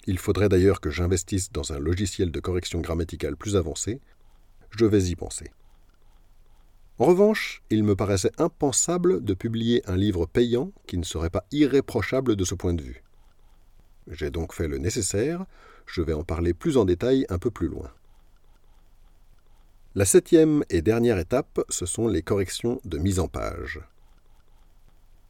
Il 0.06 0.18
faudrait 0.18 0.48
d'ailleurs 0.48 0.80
que 0.80 0.90
j'investisse 0.90 1.52
dans 1.52 1.72
un 1.72 1.78
logiciel 1.78 2.30
de 2.30 2.40
correction 2.40 2.80
grammaticale 2.80 3.36
plus 3.36 3.56
avancé. 3.56 4.00
Je 4.70 4.86
vais 4.86 5.04
y 5.04 5.16
penser. 5.16 5.50
En 6.98 7.06
revanche, 7.06 7.62
il 7.70 7.84
me 7.84 7.94
paraissait 7.94 8.32
impensable 8.38 9.22
de 9.22 9.34
publier 9.34 9.88
un 9.88 9.96
livre 9.96 10.26
payant 10.26 10.72
qui 10.86 10.98
ne 10.98 11.04
serait 11.04 11.30
pas 11.30 11.46
irréprochable 11.52 12.34
de 12.34 12.44
ce 12.44 12.56
point 12.56 12.74
de 12.74 12.82
vue. 12.82 13.04
J'ai 14.08 14.30
donc 14.30 14.52
fait 14.52 14.66
le 14.66 14.78
nécessaire, 14.78 15.46
je 15.86 16.02
vais 16.02 16.12
en 16.12 16.24
parler 16.24 16.54
plus 16.54 16.76
en 16.76 16.84
détail 16.84 17.24
un 17.28 17.38
peu 17.38 17.50
plus 17.50 17.68
loin. 17.68 17.90
La 19.94 20.04
septième 20.04 20.64
et 20.70 20.82
dernière 20.82 21.18
étape, 21.18 21.60
ce 21.68 21.86
sont 21.86 22.08
les 22.08 22.22
corrections 22.22 22.80
de 22.84 22.98
mise 22.98 23.20
en 23.20 23.28
page. 23.28 23.80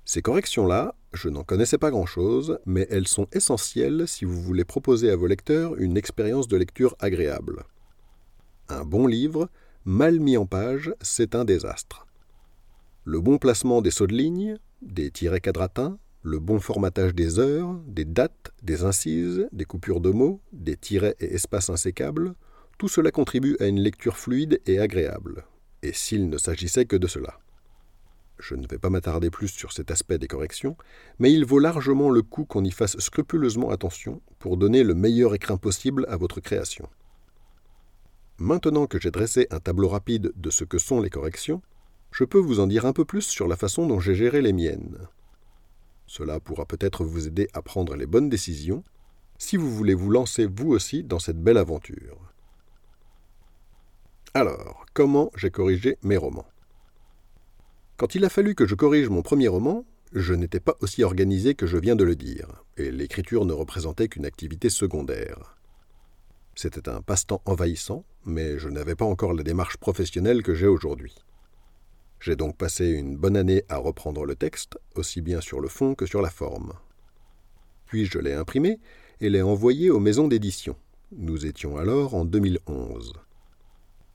Ces 0.06 0.22
corrections-là, 0.22 0.94
je 1.12 1.28
n'en 1.28 1.44
connaissais 1.44 1.76
pas 1.76 1.90
grand-chose, 1.90 2.58
mais 2.64 2.86
elles 2.88 3.08
sont 3.08 3.26
essentielles 3.32 4.08
si 4.08 4.24
vous 4.24 4.40
voulez 4.40 4.64
proposer 4.64 5.10
à 5.10 5.16
vos 5.16 5.26
lecteurs 5.26 5.76
une 5.76 5.98
expérience 5.98 6.48
de 6.48 6.56
lecture 6.56 6.96
agréable. 6.98 7.64
Un 8.70 8.84
bon 8.84 9.06
livre, 9.06 9.50
mal 9.88 10.20
mis 10.20 10.36
en 10.36 10.44
page, 10.44 10.92
c'est 11.00 11.34
un 11.34 11.46
désastre. 11.46 12.06
Le 13.04 13.22
bon 13.22 13.38
placement 13.38 13.80
des 13.80 13.90
sauts 13.90 14.06
de 14.06 14.12
ligne, 14.12 14.58
des 14.82 15.10
tirets 15.10 15.40
quadratins, 15.40 15.98
le 16.22 16.38
bon 16.38 16.60
formatage 16.60 17.14
des 17.14 17.38
heures, 17.38 17.72
des 17.86 18.04
dates, 18.04 18.52
des 18.62 18.84
incises, 18.84 19.48
des 19.50 19.64
coupures 19.64 20.02
de 20.02 20.10
mots, 20.10 20.42
des 20.52 20.76
tirets 20.76 21.16
et 21.20 21.32
espaces 21.32 21.70
insécables, 21.70 22.34
tout 22.76 22.88
cela 22.88 23.10
contribue 23.10 23.56
à 23.60 23.66
une 23.66 23.80
lecture 23.80 24.18
fluide 24.18 24.60
et 24.66 24.78
agréable. 24.78 25.46
Et 25.82 25.94
s'il 25.94 26.28
ne 26.28 26.36
s'agissait 26.36 26.84
que 26.84 26.96
de 26.96 27.06
cela. 27.06 27.38
Je 28.38 28.56
ne 28.56 28.66
vais 28.68 28.78
pas 28.78 28.90
m'attarder 28.90 29.30
plus 29.30 29.48
sur 29.48 29.72
cet 29.72 29.90
aspect 29.90 30.18
des 30.18 30.28
corrections, 30.28 30.76
mais 31.18 31.32
il 31.32 31.46
vaut 31.46 31.60
largement 31.60 32.10
le 32.10 32.20
coup 32.20 32.44
qu'on 32.44 32.62
y 32.62 32.72
fasse 32.72 32.98
scrupuleusement 32.98 33.70
attention 33.70 34.20
pour 34.38 34.58
donner 34.58 34.84
le 34.84 34.94
meilleur 34.94 35.34
écrin 35.34 35.56
possible 35.56 36.04
à 36.10 36.18
votre 36.18 36.40
création. 36.40 36.90
Maintenant 38.38 38.86
que 38.86 39.00
j'ai 39.00 39.10
dressé 39.10 39.48
un 39.50 39.58
tableau 39.58 39.88
rapide 39.88 40.32
de 40.36 40.50
ce 40.50 40.62
que 40.62 40.78
sont 40.78 41.00
les 41.00 41.10
corrections, 41.10 41.60
je 42.12 42.22
peux 42.22 42.38
vous 42.38 42.60
en 42.60 42.68
dire 42.68 42.86
un 42.86 42.92
peu 42.92 43.04
plus 43.04 43.22
sur 43.22 43.48
la 43.48 43.56
façon 43.56 43.86
dont 43.86 43.98
j'ai 43.98 44.14
géré 44.14 44.40
les 44.42 44.52
miennes. 44.52 45.08
Cela 46.06 46.38
pourra 46.38 46.64
peut-être 46.64 47.04
vous 47.04 47.26
aider 47.26 47.48
à 47.52 47.62
prendre 47.62 47.96
les 47.96 48.06
bonnes 48.06 48.28
décisions 48.28 48.84
si 49.38 49.56
vous 49.56 49.70
voulez 49.70 49.94
vous 49.94 50.10
lancer 50.10 50.46
vous 50.46 50.70
aussi 50.70 51.02
dans 51.02 51.18
cette 51.18 51.42
belle 51.42 51.58
aventure. 51.58 52.32
Alors, 54.34 54.86
comment 54.94 55.32
j'ai 55.34 55.50
corrigé 55.50 55.98
mes 56.02 56.16
romans? 56.16 56.46
Quand 57.96 58.14
il 58.14 58.24
a 58.24 58.28
fallu 58.28 58.54
que 58.54 58.66
je 58.66 58.76
corrige 58.76 59.08
mon 59.08 59.22
premier 59.22 59.48
roman, 59.48 59.84
je 60.12 60.32
n'étais 60.32 60.60
pas 60.60 60.76
aussi 60.80 61.02
organisé 61.02 61.54
que 61.56 61.66
je 61.66 61.76
viens 61.76 61.96
de 61.96 62.04
le 62.04 62.14
dire, 62.14 62.62
et 62.76 62.92
l'écriture 62.92 63.44
ne 63.44 63.52
représentait 63.52 64.08
qu'une 64.08 64.26
activité 64.26 64.70
secondaire. 64.70 65.56
C'était 66.54 66.88
un 66.88 67.02
passe-temps 67.02 67.42
envahissant, 67.44 68.04
mais 68.28 68.58
je 68.58 68.68
n'avais 68.68 68.94
pas 68.94 69.04
encore 69.04 69.32
la 69.32 69.42
démarche 69.42 69.78
professionnelle 69.78 70.42
que 70.42 70.54
j'ai 70.54 70.66
aujourd'hui. 70.66 71.14
J'ai 72.20 72.36
donc 72.36 72.56
passé 72.56 72.90
une 72.90 73.16
bonne 73.16 73.36
année 73.36 73.62
à 73.68 73.78
reprendre 73.78 74.24
le 74.24 74.34
texte, 74.34 74.78
aussi 74.94 75.20
bien 75.20 75.40
sur 75.40 75.60
le 75.60 75.68
fond 75.68 75.94
que 75.94 76.06
sur 76.06 76.20
la 76.20 76.30
forme. 76.30 76.72
Puis 77.86 78.06
je 78.06 78.18
l'ai 78.18 78.34
imprimé 78.34 78.80
et 79.20 79.30
l'ai 79.30 79.42
envoyé 79.42 79.90
aux 79.90 80.00
maisons 80.00 80.28
d'édition. 80.28 80.76
Nous 81.16 81.46
étions 81.46 81.76
alors 81.76 82.14
en 82.14 82.24
2011. 82.24 83.14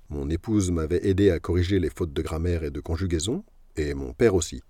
Mon 0.10 0.30
épouse 0.30 0.70
m'avait 0.70 1.08
aidé 1.08 1.32
à 1.32 1.40
corriger 1.40 1.80
les 1.80 1.90
fautes 1.90 2.14
de 2.14 2.22
grammaire 2.22 2.64
et 2.64 2.72
de 2.72 2.80
conjugaison, 2.80 3.44
et 3.78 3.94
mon 3.96 4.14
père 4.14 4.36
aussi. 4.36 4.62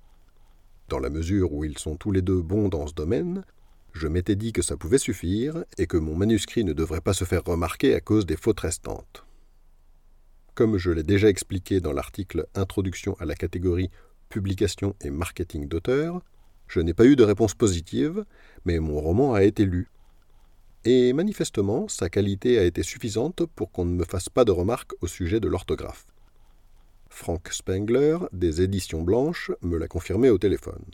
Dans 0.87 0.99
la 0.99 1.09
mesure 1.09 1.51
où 1.51 1.65
ils 1.65 1.77
sont 1.77 1.97
tous 1.97 2.11
les 2.11 2.21
deux 2.21 2.41
bons 2.41 2.69
dans 2.69 2.87
ce 2.87 2.93
domaine, 2.93 3.43
je 3.93 4.07
m'étais 4.07 4.35
dit 4.35 4.53
que 4.53 4.61
ça 4.61 4.77
pouvait 4.77 4.97
suffire 4.97 5.65
et 5.77 5.87
que 5.87 5.97
mon 5.97 6.15
manuscrit 6.15 6.63
ne 6.63 6.73
devrait 6.73 7.01
pas 7.01 7.13
se 7.13 7.25
faire 7.25 7.43
remarquer 7.43 7.93
à 7.93 7.99
cause 7.99 8.25
des 8.25 8.37
fautes 8.37 8.61
restantes. 8.61 9.22
Comme 10.55 10.77
je 10.77 10.91
l'ai 10.91 11.01
déjà 11.01 11.29
expliqué 11.29 11.79
dans 11.79 11.93
l'article 11.93 12.45
Introduction 12.53 13.15
à 13.19 13.25
la 13.25 13.33
catégorie 13.33 13.89
Publication 14.29 14.95
et 15.01 15.09
marketing 15.09 15.67
d'auteur, 15.67 16.21
Je 16.67 16.79
n'ai 16.79 16.93
pas 16.93 17.05
eu 17.05 17.15
de 17.15 17.23
réponse 17.23 17.53
positive, 17.55 18.23
mais 18.65 18.79
mon 18.79 18.99
roman 18.99 19.33
a 19.33 19.43
été 19.43 19.65
lu. 19.65 19.89
Et 20.85 21.13
manifestement, 21.13 21.87
sa 21.87 22.09
qualité 22.09 22.57
a 22.57 22.63
été 22.63 22.83
suffisante 22.83 23.45
pour 23.55 23.71
qu'on 23.71 23.85
ne 23.85 23.93
me 23.95 24.05
fasse 24.05 24.29
pas 24.29 24.45
de 24.45 24.51
remarques 24.51 24.93
au 25.01 25.07
sujet 25.07 25.39
de 25.39 25.47
l'orthographe. 25.47 26.05
Frank 27.09 27.49
Spengler, 27.51 28.17
des 28.31 28.61
Éditions 28.61 29.01
Blanches, 29.01 29.51
me 29.61 29.77
l'a 29.77 29.87
confirmé 29.87 30.29
au 30.29 30.37
téléphone. 30.37 30.85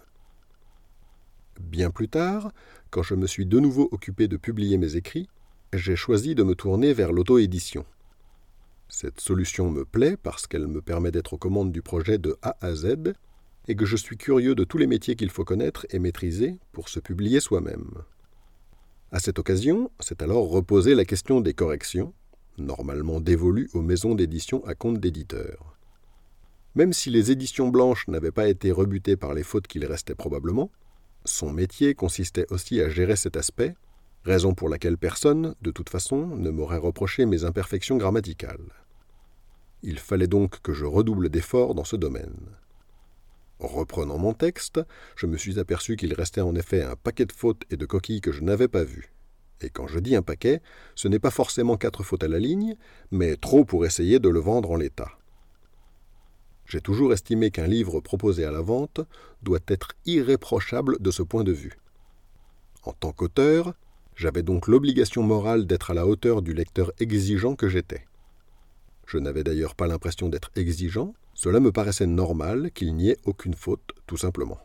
Bien 1.59 1.91
plus 1.91 2.09
tard, 2.09 2.51
quand 2.89 3.03
je 3.03 3.15
me 3.15 3.27
suis 3.27 3.45
de 3.45 3.59
nouveau 3.59 3.89
occupé 3.91 4.27
de 4.27 4.37
publier 4.37 4.77
mes 4.77 4.95
écrits, 4.95 5.29
j'ai 5.73 5.95
choisi 5.95 6.33
de 6.35 6.43
me 6.43 6.55
tourner 6.55 6.93
vers 6.93 7.11
l'auto-édition. 7.11 7.85
Cette 8.89 9.21
solution 9.21 9.69
me 9.69 9.85
plaît 9.85 10.17
parce 10.17 10.47
qu'elle 10.47 10.67
me 10.67 10.81
permet 10.81 11.11
d'être 11.11 11.33
aux 11.33 11.37
commandes 11.37 11.71
du 11.71 11.83
projet 11.83 12.17
de 12.17 12.37
A 12.41 12.57
à 12.59 12.73
Z 12.73 13.13
et 13.67 13.75
que 13.75 13.85
je 13.85 13.95
suis 13.95 14.17
curieux 14.17 14.55
de 14.55 14.63
tous 14.63 14.79
les 14.79 14.87
métiers 14.87 15.15
qu'il 15.15 15.29
faut 15.29 15.45
connaître 15.45 15.85
et 15.91 15.99
maîtriser 15.99 16.57
pour 16.71 16.89
se 16.89 16.99
publier 16.99 17.39
soi-même. 17.39 18.03
À 19.11 19.19
cette 19.19 19.37
occasion, 19.37 19.91
c'est 19.99 20.23
alors 20.23 20.49
reposée 20.49 20.95
la 20.95 21.05
question 21.05 21.39
des 21.39 21.53
corrections, 21.53 22.13
normalement 22.57 23.19
dévolues 23.19 23.69
aux 23.73 23.81
maisons 23.81 24.15
d'édition 24.15 24.65
à 24.65 24.73
compte 24.73 24.99
d'éditeur. 24.99 25.77
Même 26.73 26.93
si 26.93 27.11
les 27.11 27.29
éditions 27.29 27.69
blanches 27.69 28.07
n'avaient 28.07 28.31
pas 28.31 28.47
été 28.47 28.71
rebutées 28.71 29.17
par 29.17 29.35
les 29.35 29.43
fautes 29.43 29.67
qu'il 29.67 29.85
restait 29.85 30.15
probablement, 30.15 30.71
son 31.25 31.51
métier 31.51 31.93
consistait 31.93 32.47
aussi 32.51 32.81
à 32.81 32.89
gérer 32.89 33.15
cet 33.15 33.37
aspect, 33.37 33.75
raison 34.23 34.53
pour 34.53 34.69
laquelle 34.69 34.97
personne, 34.97 35.55
de 35.61 35.71
toute 35.71 35.89
façon, 35.89 36.27
ne 36.27 36.49
m'aurait 36.49 36.77
reproché 36.77 37.25
mes 37.25 37.45
imperfections 37.45 37.97
grammaticales. 37.97 38.73
Il 39.81 39.99
fallait 39.99 40.27
donc 40.27 40.61
que 40.61 40.73
je 40.73 40.85
redouble 40.85 41.29
d'efforts 41.29 41.75
dans 41.75 41.85
ce 41.85 41.95
domaine. 41.95 42.35
Reprenant 43.59 44.17
mon 44.17 44.33
texte, 44.33 44.79
je 45.15 45.25
me 45.25 45.37
suis 45.37 45.59
aperçu 45.59 45.95
qu'il 45.95 46.13
restait 46.13 46.41
en 46.41 46.55
effet 46.55 46.81
un 46.81 46.95
paquet 46.95 47.25
de 47.25 47.31
fautes 47.31 47.63
et 47.69 47.77
de 47.77 47.85
coquilles 47.85 48.21
que 48.21 48.31
je 48.31 48.41
n'avais 48.41 48.67
pas 48.67 48.83
vues. 48.83 49.13
Et 49.61 49.69
quand 49.69 49.87
je 49.87 49.99
dis 49.99 50.15
un 50.15 50.21
paquet, 50.21 50.61
ce 50.95 51.07
n'est 51.07 51.19
pas 51.19 51.31
forcément 51.31 51.75
quatre 51.75 52.03
fautes 52.03 52.23
à 52.23 52.29
la 52.29 52.39
ligne, 52.39 52.75
mais 53.11 53.35
trop 53.35 53.65
pour 53.65 53.85
essayer 53.85 54.19
de 54.19 54.29
le 54.29 54.39
vendre 54.39 54.71
en 54.71 54.77
l'état. 54.77 55.11
J'ai 56.65 56.81
toujours 56.81 57.11
estimé 57.11 57.51
qu'un 57.51 57.67
livre 57.67 57.99
proposé 57.99 58.45
à 58.45 58.51
la 58.51 58.61
vente 58.61 59.01
doit 59.41 59.59
être 59.67 59.93
irréprochable 60.05 60.97
de 61.01 61.11
ce 61.11 61.23
point 61.23 61.43
de 61.43 61.51
vue. 61.51 61.77
En 62.83 62.93
tant 62.93 63.11
qu'auteur, 63.11 63.73
j'avais 64.19 64.43
donc 64.43 64.67
l'obligation 64.67 65.23
morale 65.23 65.65
d'être 65.65 65.91
à 65.91 65.93
la 65.93 66.05
hauteur 66.05 66.41
du 66.41 66.53
lecteur 66.53 66.91
exigeant 66.99 67.55
que 67.55 67.69
j'étais. 67.69 68.05
Je 69.07 69.17
n'avais 69.17 69.43
d'ailleurs 69.43 69.75
pas 69.75 69.87
l'impression 69.87 70.29
d'être 70.29 70.51
exigeant, 70.55 71.13
cela 71.33 71.59
me 71.59 71.71
paraissait 71.71 72.05
normal 72.05 72.71
qu'il 72.71 72.93
n'y 72.95 73.09
ait 73.09 73.17
aucune 73.25 73.53
faute, 73.53 73.93
tout 74.07 74.17
simplement. 74.17 74.59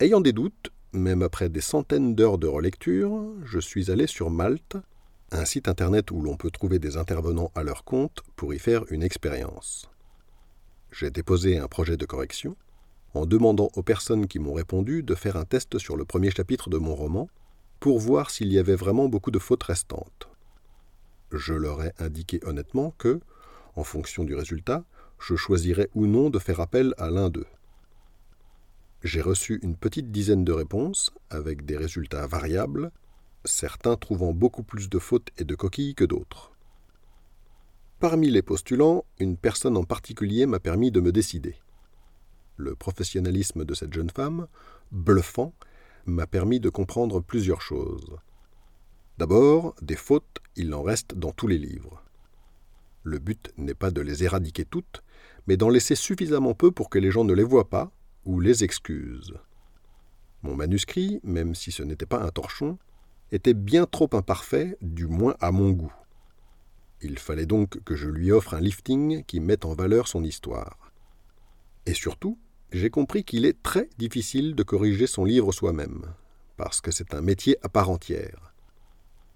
Ayant 0.00 0.20
des 0.20 0.32
doutes, 0.32 0.72
même 0.92 1.22
après 1.22 1.48
des 1.48 1.60
centaines 1.60 2.14
d'heures 2.14 2.38
de 2.38 2.48
relecture, 2.48 3.24
je 3.44 3.60
suis 3.60 3.90
allé 3.90 4.06
sur 4.06 4.30
Malte, 4.30 4.76
un 5.30 5.44
site 5.44 5.68
internet 5.68 6.10
où 6.10 6.20
l'on 6.20 6.36
peut 6.36 6.50
trouver 6.50 6.78
des 6.78 6.96
intervenants 6.96 7.52
à 7.54 7.62
leur 7.62 7.84
compte 7.84 8.22
pour 8.36 8.52
y 8.52 8.58
faire 8.58 8.84
une 8.90 9.02
expérience 9.02 9.88
j'ai 10.92 11.10
déposé 11.10 11.58
un 11.58 11.68
projet 11.68 11.96
de 11.96 12.04
correction 12.04 12.54
en 13.14 13.26
demandant 13.26 13.70
aux 13.74 13.82
personnes 13.82 14.26
qui 14.26 14.38
m'ont 14.38 14.52
répondu 14.52 15.02
de 15.02 15.14
faire 15.14 15.36
un 15.36 15.44
test 15.44 15.78
sur 15.78 15.96
le 15.96 16.04
premier 16.04 16.30
chapitre 16.30 16.70
de 16.70 16.78
mon 16.78 16.94
roman 16.94 17.28
pour 17.82 17.98
voir 17.98 18.30
s'il 18.30 18.52
y 18.52 18.60
avait 18.60 18.76
vraiment 18.76 19.08
beaucoup 19.08 19.32
de 19.32 19.40
fautes 19.40 19.64
restantes. 19.64 20.28
Je 21.32 21.52
leur 21.52 21.82
ai 21.82 21.92
indiqué 21.98 22.38
honnêtement 22.44 22.94
que, 22.96 23.18
en 23.74 23.82
fonction 23.82 24.22
du 24.22 24.36
résultat, 24.36 24.84
je 25.18 25.34
choisirais 25.34 25.90
ou 25.96 26.06
non 26.06 26.30
de 26.30 26.38
faire 26.38 26.60
appel 26.60 26.94
à 26.96 27.10
l'un 27.10 27.28
d'eux. 27.28 27.48
J'ai 29.02 29.20
reçu 29.20 29.58
une 29.64 29.74
petite 29.74 30.12
dizaine 30.12 30.44
de 30.44 30.52
réponses, 30.52 31.10
avec 31.28 31.64
des 31.64 31.76
résultats 31.76 32.28
variables, 32.28 32.92
certains 33.44 33.96
trouvant 33.96 34.32
beaucoup 34.32 34.62
plus 34.62 34.88
de 34.88 35.00
fautes 35.00 35.30
et 35.38 35.44
de 35.44 35.56
coquilles 35.56 35.96
que 35.96 36.04
d'autres. 36.04 36.52
Parmi 37.98 38.30
les 38.30 38.42
postulants, 38.42 39.04
une 39.18 39.36
personne 39.36 39.76
en 39.76 39.82
particulier 39.82 40.46
m'a 40.46 40.60
permis 40.60 40.92
de 40.92 41.00
me 41.00 41.10
décider. 41.10 41.56
Le 42.56 42.76
professionnalisme 42.76 43.64
de 43.64 43.74
cette 43.74 43.92
jeune 43.92 44.10
femme, 44.10 44.46
bluffant, 44.92 45.52
m'a 46.06 46.26
permis 46.26 46.60
de 46.60 46.68
comprendre 46.68 47.20
plusieurs 47.20 47.60
choses. 47.60 48.16
D'abord, 49.18 49.74
des 49.82 49.96
fautes, 49.96 50.38
il 50.56 50.74
en 50.74 50.82
reste 50.82 51.14
dans 51.14 51.32
tous 51.32 51.46
les 51.46 51.58
livres. 51.58 52.02
Le 53.04 53.18
but 53.18 53.52
n'est 53.56 53.74
pas 53.74 53.90
de 53.90 54.00
les 54.00 54.24
éradiquer 54.24 54.64
toutes, 54.64 55.02
mais 55.46 55.56
d'en 55.56 55.68
laisser 55.68 55.94
suffisamment 55.94 56.54
peu 56.54 56.70
pour 56.70 56.88
que 56.88 56.98
les 56.98 57.10
gens 57.10 57.24
ne 57.24 57.34
les 57.34 57.42
voient 57.42 57.68
pas 57.68 57.90
ou 58.24 58.40
les 58.40 58.64
excusent. 58.64 59.34
Mon 60.42 60.56
manuscrit, 60.56 61.20
même 61.22 61.54
si 61.54 61.72
ce 61.72 61.82
n'était 61.82 62.06
pas 62.06 62.22
un 62.22 62.30
torchon, 62.30 62.78
était 63.30 63.54
bien 63.54 63.86
trop 63.86 64.10
imparfait, 64.12 64.76
du 64.80 65.06
moins 65.06 65.36
à 65.40 65.52
mon 65.52 65.70
goût. 65.70 65.94
Il 67.00 67.18
fallait 67.18 67.46
donc 67.46 67.82
que 67.84 67.96
je 67.96 68.08
lui 68.08 68.30
offre 68.30 68.54
un 68.54 68.60
lifting 68.60 69.24
qui 69.24 69.40
mette 69.40 69.64
en 69.64 69.74
valeur 69.74 70.06
son 70.06 70.22
histoire. 70.22 70.92
Et 71.86 71.94
surtout, 71.94 72.38
j'ai 72.72 72.90
compris 72.90 73.22
qu'il 73.22 73.44
est 73.44 73.62
très 73.62 73.88
difficile 73.98 74.54
de 74.54 74.62
corriger 74.62 75.06
son 75.06 75.24
livre 75.24 75.52
soi-même, 75.52 76.14
parce 76.56 76.80
que 76.80 76.90
c'est 76.90 77.14
un 77.14 77.20
métier 77.20 77.56
à 77.62 77.68
part 77.68 77.90
entière. 77.90 78.54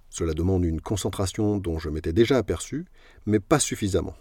Cela 0.08 0.32
demande 0.32 0.64
une 0.64 0.80
concentration 0.80 1.58
dont 1.58 1.78
je 1.78 1.90
m'étais 1.90 2.14
déjà 2.14 2.38
aperçu, 2.38 2.86
mais 3.26 3.38
pas 3.38 3.58
suffisamment. 3.58 4.16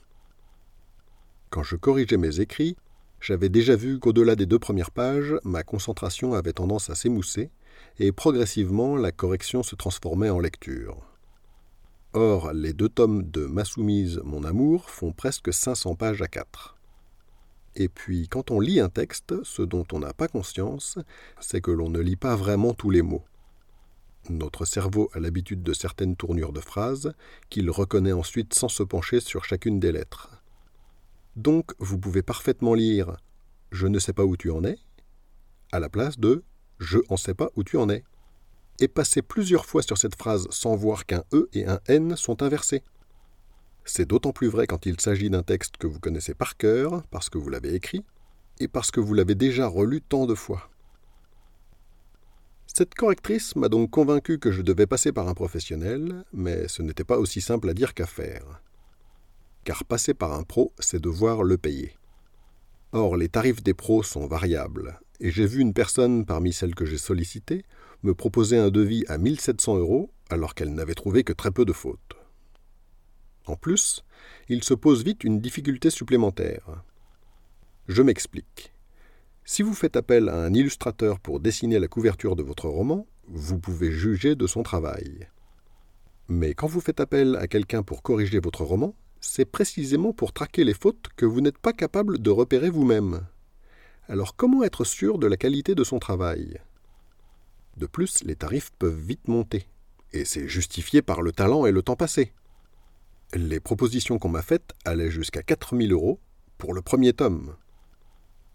Quand 1.50 1.63
je 1.63 1.77
corrigeais 1.77 2.17
mes 2.17 2.41
écrits, 2.41 2.75
j'avais 3.22 3.50
déjà 3.50 3.77
vu 3.77 4.00
qu'au-delà 4.00 4.36
des 4.36 4.45
deux 4.45 4.60
premières 4.60 4.91
pages, 4.91 5.36
ma 5.45 5.63
concentration 5.63 6.34
avait 6.34 6.53
tendance 6.53 6.89
à 6.89 6.95
s'émousser, 6.95 7.50
et 8.00 8.12
progressivement 8.12 8.98
la 8.98 9.13
correction 9.13 9.63
se 9.63 9.75
transformait 9.75 10.29
en 10.29 10.39
lecture. 10.39 10.98
Or, 12.12 12.51
les 12.53 12.74
deux 12.74 12.89
tomes 12.89 13.29
de 13.29 13.45
Ma 13.45 13.63
soumise, 13.63 14.22
mon 14.24 14.43
amour 14.43 14.89
font 14.89 15.13
presque 15.13 15.53
500 15.53 15.95
pages 15.95 16.22
à 16.22 16.27
quatre. 16.27 16.75
Et 17.75 17.89
puis, 17.89 18.27
quand 18.27 18.51
on 18.51 18.60
lit 18.60 18.79
un 18.79 18.89
texte, 18.89 19.44
ce 19.44 19.62
dont 19.62 19.86
on 19.91 20.00
n'a 20.00 20.13
pas 20.13 20.27
conscience, 20.27 20.98
c'est 21.39 21.62
que 21.62 21.72
l'on 21.72 21.89
ne 21.89 22.00
lit 22.00 22.15
pas 22.15 22.36
vraiment 22.36 22.74
tous 22.74 22.89
les 22.89 23.01
mots. 23.01 23.24
Notre 24.29 24.65
cerveau 24.65 25.10
a 25.13 25.20
l'habitude 25.20 25.62
de 25.62 25.74
certaines 25.74 26.15
tournures 26.15 26.53
de 26.53 26.62
phrases 26.62 27.13
qu'il 27.50 27.70
reconnaît 27.70 28.13
ensuite 28.13 28.53
sans 28.53 28.70
se 28.70 28.82
pencher 28.82 29.20
sur 29.20 29.44
chacune 29.44 29.79
des 29.79 29.91
lettres. 29.91 30.41
Donc, 31.36 31.74
vous 31.79 32.00
pouvez 32.00 32.24
parfaitement 32.24 32.74
lire 32.74 33.17
Je 33.72 33.88
ne 33.88 34.00
sais 34.00 34.13
pas 34.13 34.24
où 34.24 34.38
tu 34.38 34.50
en 34.51 34.63
es 34.63 34.77
à 35.72 35.79
la 35.79 35.89
place 35.89 36.17
de 36.17 36.44
Je 36.79 37.00
en 37.10 37.17
sais 37.17 37.34
pas 37.34 37.51
où 37.55 37.63
tu 37.63 37.77
en 37.77 37.89
es 37.89 38.03
et 38.79 38.88
passer 38.88 39.22
plusieurs 39.22 39.65
fois 39.65 39.82
sur 39.82 39.98
cette 39.98 40.15
phrase 40.15 40.48
sans 40.50 40.75
voir 40.75 41.05
qu'un 41.05 41.24
E 41.34 41.50
et 41.53 41.65
un 41.65 41.79
N 41.88 42.15
sont 42.15 42.41
inversés. 42.41 42.84
C'est 43.86 44.08
d'autant 44.08 44.34
plus 44.34 44.48
vrai 44.48 44.65
quand 44.68 44.86
il 44.88 45.00
s'agit 45.00 45.30
d'un 45.30 45.44
texte 45.44 45.77
que 45.77 45.88
vous 45.88 46.00
connaissez 46.00 46.34
par 46.34 46.58
cœur, 46.58 47.04
parce 47.12 47.30
que 47.30 47.38
vous 47.38 47.50
l'avez 47.50 47.75
écrit, 47.75 48.04
et 48.60 48.68
parce 48.68 48.89
que 48.89 49.00
vous 49.00 49.13
l'avez 49.13 49.36
déjà 49.36 49.68
relu 49.68 50.01
tant 50.01 50.25
de 50.25 50.34
fois. 50.34 50.70
Cette 52.65 52.96
correctrice 52.96 53.56
m'a 53.56 53.70
donc 53.70 53.92
convaincu 53.92 54.39
que 54.39 54.51
je 54.51 54.62
devais 54.62 54.88
passer 54.88 55.12
par 55.12 55.30
un 55.30 55.34
professionnel, 55.34 56.25
mais 56.34 56.68
ce 56.68 56.82
n'était 56.82 57.04
pas 57.04 57.20
aussi 57.20 57.39
simple 57.39 57.70
à 57.70 57.74
dire 57.74 57.94
qu'à 57.94 58.08
faire. 58.08 58.62
Car 59.63 59.86
passer 59.86 60.13
par 60.13 60.34
un 60.34 60.44
pro, 60.44 60.74
c'est 60.80 61.01
devoir 61.01 61.44
le 61.44 61.58
payer. 61.58 61.96
Or, 62.92 63.15
les 63.15 63.30
tarifs 63.30 63.63
des 63.63 63.74
pros 63.74 64.04
sont 64.04 64.27
variables, 64.27 65.00
et 65.20 65.32
j'ai 65.32 65.46
vu 65.46 65.62
une 65.62 65.74
personne 65.74 66.25
parmi 66.25 66.54
celles 66.54 66.75
que 66.75 66.86
j'ai 66.86 66.98
sollicitées 66.98 67.63
me 68.04 68.13
proposer 68.13 68.58
un 68.58 68.70
devis 68.70 69.04
à 69.08 69.18
1700 69.18 69.77
euros 69.77 70.12
alors 70.30 70.56
qu'elle 70.56 70.74
n'avait 70.74 70.96
trouvé 70.96 71.24
que 71.24 71.34
très 71.34 71.51
peu 71.51 71.65
de 71.65 71.74
fautes. 71.74 72.14
En 73.46 73.56
plus, 73.56 74.04
il 74.50 74.64
se 74.64 74.74
pose 74.74 75.04
vite 75.04 75.24
une 75.24 75.40
difficulté 75.40 75.90
supplémentaire. 75.90 76.84
Je 77.88 78.02
m'explique. 78.02 78.74
Si 79.44 79.62
vous 79.62 79.75
faites 79.75 79.96
appel 79.96 80.30
à 80.30 80.38
un 80.38 80.54
illustrateur 80.54 81.20
pour 81.20 81.40
dessiner 81.40 81.78
la 81.78 81.88
couverture 81.88 82.36
de 82.36 82.42
votre 82.42 82.68
roman, 82.68 83.06
vous 83.28 83.60
pouvez 83.60 83.92
juger 83.92 84.36
de 84.36 84.48
son 84.48 84.64
travail. 84.64 85.28
Mais 86.28 86.56
quand 86.56 86.68
vous 86.68 86.82
faites 86.82 87.00
appel 87.00 87.36
à 87.36 87.48
quelqu'un 87.48 87.84
pour 87.84 88.02
corriger 88.02 88.40
votre 88.40 88.64
roman, 88.64 88.96
c'est 89.22 89.46
précisément 89.46 90.14
pour 90.14 90.34
traquer 90.34 90.64
les 90.64 90.74
fautes 90.74 91.10
que 91.16 91.25
vous 91.25 91.42
n'êtes 91.42 91.60
pas 91.60 91.74
capable 91.74 92.20
de 92.20 92.30
repérer 92.32 92.72
vous-même. 92.72 93.28
Alors 94.08 94.36
comment 94.36 94.64
être 94.64 94.84
sûr 94.84 95.20
de 95.20 95.28
la 95.28 95.38
qualité 95.38 95.75
de 95.75 95.84
son 95.84 96.00
travail? 96.00 96.60
De 97.78 97.86
plus, 97.86 98.24
les 98.24 98.36
tarifs 98.36 98.72
peuvent 98.80 99.00
vite 99.00 99.28
monter, 99.28 99.68
et 100.14 100.25
c'est 100.25 100.48
justifié 100.48 101.02
par 101.02 101.22
le 101.22 101.32
talent 101.32 101.66
et 101.66 101.72
le 101.72 101.82
temps 101.84 101.96
passé. 101.96 102.34
Les 103.36 103.60
propositions 103.60 104.18
qu'on 104.18 104.30
m'a 104.30 104.42
faites 104.42 104.72
allaient 104.86 105.12
jusqu'à 105.12 105.44
4000 105.44 105.92
euros 105.92 106.22
pour 106.58 106.74
le 106.74 106.82
premier 106.82 107.12
tome. 107.12 107.58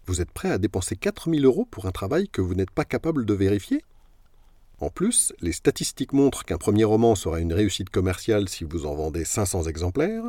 Vous 0.07 0.21
êtes 0.21 0.31
prêt 0.31 0.49
à 0.49 0.57
dépenser 0.57 0.95
4000 0.95 1.45
euros 1.45 1.65
pour 1.65 1.85
un 1.85 1.91
travail 1.91 2.27
que 2.27 2.41
vous 2.41 2.55
n'êtes 2.55 2.71
pas 2.71 2.83
capable 2.83 3.27
de 3.27 3.35
vérifier? 3.35 3.83
En 4.79 4.89
plus, 4.89 5.33
les 5.39 5.51
statistiques 5.51 6.13
montrent 6.13 6.45
qu'un 6.45 6.57
premier 6.57 6.83
roman 6.83 7.13
sera 7.13 7.39
une 7.39 7.53
réussite 7.53 7.91
commerciale 7.91 8.49
si 8.49 8.63
vous 8.63 8.87
en 8.87 8.95
vendez 8.95 9.23
500 9.23 9.65
exemplaires, 9.65 10.23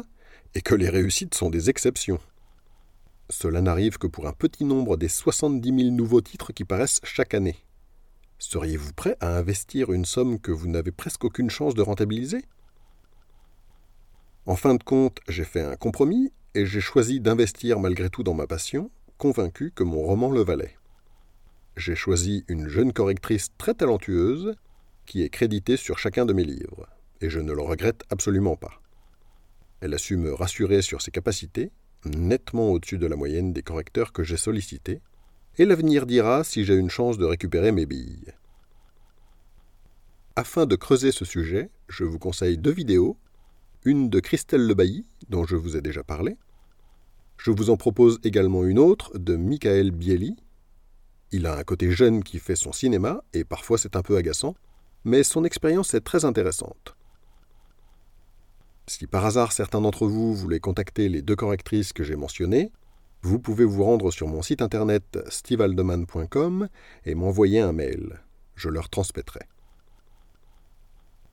et 0.54 0.60
que 0.60 0.74
les 0.74 0.90
réussites 0.90 1.34
sont 1.34 1.48
des 1.48 1.70
exceptions. 1.70 2.20
cela 3.30 3.62
n'arrive 3.62 3.96
que 3.96 4.06
pour 4.06 4.26
un 4.26 4.34
petit 4.34 4.66
nombre 4.66 4.98
des 4.98 5.08
70 5.08 5.66
000 5.66 5.94
nouveaux 5.96 6.20
titres 6.20 6.52
qui 6.52 6.64
paraissent 6.64 7.00
chaque 7.04 7.32
année. 7.32 7.56
Seriez-vous 8.38 8.92
prêt 8.92 9.16
à 9.20 9.38
investir 9.38 9.92
une 9.92 10.04
somme 10.04 10.38
que 10.38 10.52
vous 10.52 10.68
n'avez 10.68 10.92
presque 10.92 11.24
aucune 11.24 11.48
chance 11.48 11.74
de 11.74 11.80
rentabiliser? 11.80 12.44
En 14.44 14.56
fin 14.56 14.74
de 14.74 14.82
compte, 14.82 15.20
j'ai 15.28 15.44
fait 15.44 15.60
un 15.60 15.76
compromis 15.76 16.32
et 16.54 16.66
j'ai 16.66 16.80
choisi 16.80 17.20
d'investir 17.20 17.78
malgré 17.78 18.10
tout 18.10 18.24
dans 18.24 18.34
ma 18.34 18.48
passion, 18.48 18.90
convaincu 19.16 19.70
que 19.70 19.84
mon 19.84 20.02
roman 20.02 20.32
le 20.32 20.42
valait. 20.42 20.76
J'ai 21.76 21.94
choisi 21.94 22.44
une 22.48 22.68
jeune 22.68 22.92
correctrice 22.92 23.50
très 23.56 23.74
talentueuse 23.74 24.56
qui 25.06 25.22
est 25.22 25.28
créditée 25.28 25.76
sur 25.76 25.98
chacun 25.98 26.26
de 26.26 26.32
mes 26.32 26.44
livres, 26.44 26.88
et 27.20 27.30
je 27.30 27.38
ne 27.38 27.52
le 27.52 27.62
regrette 27.62 28.02
absolument 28.10 28.56
pas. 28.56 28.80
Elle 29.80 29.94
a 29.94 29.98
su 29.98 30.16
me 30.16 30.34
rassurer 30.34 30.82
sur 30.82 31.02
ses 31.02 31.12
capacités, 31.12 31.70
nettement 32.04 32.70
au-dessus 32.70 32.98
de 32.98 33.06
la 33.06 33.16
moyenne 33.16 33.52
des 33.52 33.62
correcteurs 33.62 34.12
que 34.12 34.24
j'ai 34.24 34.36
sollicités, 34.36 35.00
et 35.56 35.64
l'avenir 35.64 36.04
dira 36.04 36.42
si 36.42 36.64
j'ai 36.64 36.74
une 36.74 36.90
chance 36.90 37.16
de 37.16 37.24
récupérer 37.24 37.70
mes 37.70 37.86
billes. 37.86 38.32
Afin 40.34 40.66
de 40.66 40.76
creuser 40.76 41.12
ce 41.12 41.24
sujet, 41.24 41.70
je 41.88 42.04
vous 42.04 42.18
conseille 42.18 42.58
deux 42.58 42.72
vidéos, 42.72 43.16
une 43.84 44.08
de 44.08 44.20
Christelle 44.20 44.66
Lebailly, 44.66 45.06
dont 45.28 45.44
je 45.44 45.56
vous 45.56 45.76
ai 45.76 45.80
déjà 45.80 46.02
parlé. 46.02 46.36
Je 47.36 47.50
vous 47.50 47.70
en 47.70 47.76
propose 47.76 48.20
également 48.22 48.64
une 48.64 48.78
autre 48.78 49.18
de 49.18 49.36
Michael 49.36 49.90
Bieli. 49.90 50.36
Il 51.32 51.46
a 51.46 51.56
un 51.56 51.64
côté 51.64 51.90
jeune 51.90 52.22
qui 52.22 52.38
fait 52.38 52.56
son 52.56 52.72
cinéma, 52.72 53.24
et 53.32 53.44
parfois 53.44 53.78
c'est 53.78 53.96
un 53.96 54.02
peu 54.02 54.16
agaçant, 54.16 54.54
mais 55.04 55.22
son 55.22 55.44
expérience 55.44 55.94
est 55.94 56.02
très 56.02 56.24
intéressante. 56.24 56.96
Si 58.86 59.06
par 59.06 59.24
hasard 59.24 59.52
certains 59.52 59.80
d'entre 59.80 60.06
vous 60.06 60.34
voulaient 60.34 60.60
contacter 60.60 61.08
les 61.08 61.22
deux 61.22 61.36
correctrices 61.36 61.92
que 61.92 62.04
j'ai 62.04 62.16
mentionnées, 62.16 62.70
vous 63.22 63.38
pouvez 63.38 63.64
vous 63.64 63.84
rendre 63.84 64.10
sur 64.10 64.26
mon 64.26 64.42
site 64.42 64.62
internet 64.62 65.18
stevaldeman.com 65.28 66.68
et 67.04 67.14
m'envoyer 67.14 67.60
un 67.60 67.72
mail. 67.72 68.20
Je 68.56 68.68
leur 68.68 68.88
transmettrai. 68.88 69.40